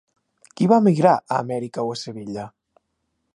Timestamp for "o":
1.91-1.93